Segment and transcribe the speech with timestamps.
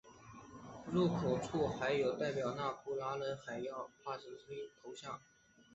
[0.91, 5.21] 入口处还有代表那不勒斯的海妖帕泰诺佩头像。